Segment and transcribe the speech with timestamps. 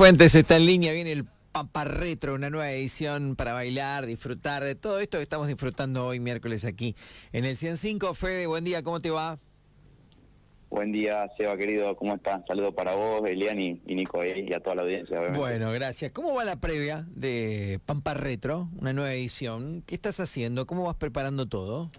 [0.00, 4.74] Fuentes está en línea, viene el Pampa Retro, una nueva edición para bailar, disfrutar de
[4.74, 6.94] todo esto que estamos disfrutando hoy miércoles aquí
[7.34, 8.14] en el 105.
[8.14, 9.36] Fede, buen día, ¿cómo te va?
[10.70, 12.40] Buen día, Seba querido, ¿cómo estás?
[12.46, 15.20] Saludos para vos, Elian y, Nico y a toda la audiencia.
[15.36, 16.12] Bueno, gracias.
[16.12, 19.82] ¿Cómo va la previa de Pampa Retro, una nueva edición?
[19.86, 20.66] ¿Qué estás haciendo?
[20.66, 21.90] ¿Cómo vas preparando todo?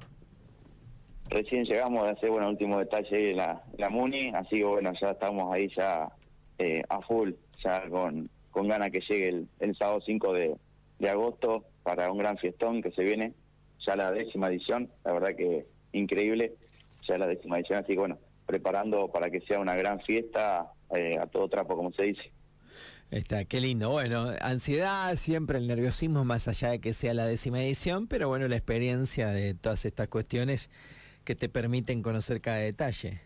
[1.30, 5.54] Recién llegamos a hacer, bueno, último detalle la, la Muni, así que bueno, ya estamos
[5.54, 6.10] ahí ya
[6.58, 7.34] eh, a full,
[7.64, 10.56] ya con, con ganas que llegue el, sábado 5 de,
[11.10, 13.34] agosto para un gran fiestón que se viene,
[13.86, 16.54] ya la décima edición, la verdad que increíble,
[17.08, 21.18] ya la décima edición, así que bueno, preparando para que sea una gran fiesta eh,
[21.20, 22.32] a todo trapo, como se dice.
[23.10, 23.90] Está, qué lindo.
[23.90, 28.48] Bueno, ansiedad, siempre el nerviosismo, más allá de que sea la décima edición, pero bueno,
[28.48, 30.70] la experiencia de todas estas cuestiones
[31.26, 33.20] que te permiten conocer cada detalle.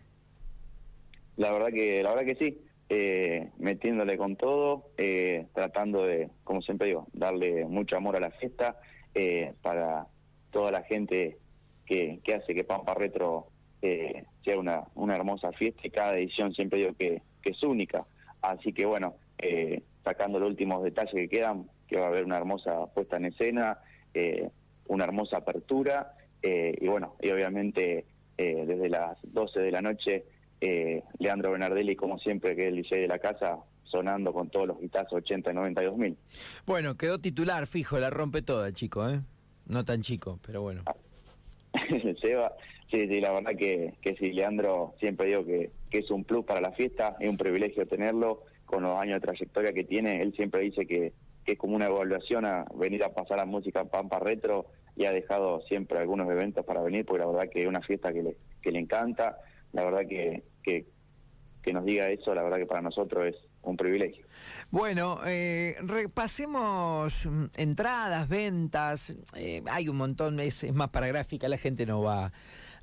[1.36, 6.62] La verdad que, la verdad que sí eh, metiéndole con todo, eh, tratando de, como
[6.62, 8.78] siempre digo, darle mucho amor a la fiesta
[9.14, 10.06] eh, para
[10.50, 11.38] toda la gente
[11.84, 13.48] que, que hace que Pampa Retro
[13.82, 18.06] eh, sea una, una hermosa fiesta y cada edición siempre digo que, que es única.
[18.42, 22.36] Así que bueno, eh, sacando los últimos detalles que quedan, que va a haber una
[22.36, 23.78] hermosa puesta en escena,
[24.14, 24.48] eh,
[24.88, 26.12] una hermosa apertura
[26.42, 28.04] y bueno, y obviamente
[28.36, 30.26] desde las 12 de la noche
[30.60, 34.68] eh, Leandro Bernardelli, como siempre, que es el DJ de la casa, sonando con todos
[34.68, 36.16] los guitazos 80 y 92 mil.
[36.66, 39.20] Bueno, quedó titular, fijo, la rompe toda, chico, ¿eh?
[39.66, 40.82] No tan chico, pero bueno.
[42.20, 42.52] Seba,
[42.90, 46.44] sí, sí, la verdad que, que sí, Leandro, siempre digo que, que es un plus
[46.44, 50.34] para la fiesta, es un privilegio tenerlo, con los años de trayectoria que tiene, él
[50.34, 51.12] siempre dice que,
[51.44, 55.04] que es como una evaluación a venir a pasar la música en Pampa Retro y
[55.04, 58.22] ha dejado siempre algunos eventos para venir, porque la verdad que es una fiesta que
[58.22, 59.38] le, que le encanta
[59.72, 60.86] la verdad que, que,
[61.72, 64.24] nos diga eso, la verdad que para nosotros es un privilegio.
[64.70, 71.48] Bueno, eh, repasemos mm, entradas, ventas, eh, hay un montón, es, es, más para gráfica,
[71.48, 72.32] la gente no va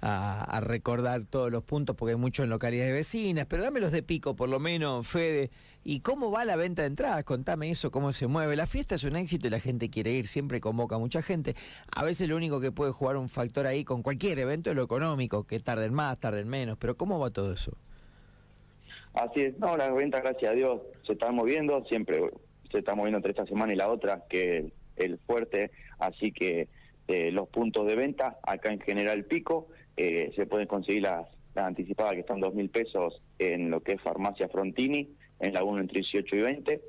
[0.06, 4.36] a, recordar todos los puntos porque hay muchos en localidades vecinas, pero dámelos de pico
[4.36, 5.50] por lo menos, Fede.
[5.86, 7.24] ¿Y cómo va la venta de entradas?
[7.24, 8.56] Contame eso, cómo se mueve.
[8.56, 11.56] La fiesta es un éxito y la gente quiere ir, siempre convoca a mucha gente.
[11.94, 14.84] A veces lo único que puede jugar un factor ahí con cualquier evento es lo
[14.84, 17.78] económico, que tarden más, tarden menos, pero ¿cómo va todo eso?
[19.14, 22.22] Así es, no, la venta, gracias a Dios, se está moviendo, siempre
[22.72, 26.68] se está moviendo entre esta semana y la otra, que el, el fuerte, así que
[27.08, 32.14] eh, los puntos de venta, acá en General Pico, eh, se pueden conseguir las, anticipadas
[32.14, 35.10] que están dos mil pesos en lo que es Farmacia Frontini,
[35.40, 36.82] en la 1 entre 18 y 20,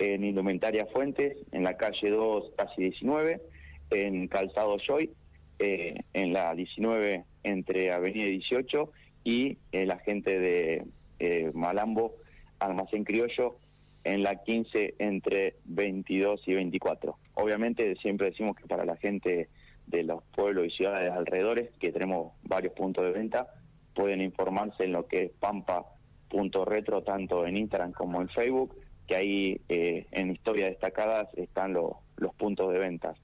[0.00, 3.40] en Indumentaria Fuentes, en la calle 2 casi 19,
[3.90, 5.10] en Calzado Joy,
[5.60, 8.90] eh, en la 19 entre Avenida 18
[9.22, 10.84] y la gente de
[11.54, 12.16] Malambo,
[12.58, 13.58] Almacén Criollo,
[14.08, 17.18] en la 15 entre 22 y 24.
[17.34, 19.48] Obviamente siempre decimos que para la gente
[19.86, 23.48] de los pueblos y ciudades alrededores, que tenemos varios puntos de venta,
[23.94, 28.76] pueden informarse en lo que es pampa.retro, tanto en Instagram como en Facebook,
[29.06, 33.18] que ahí eh, en historias destacadas están los puntos de ventas.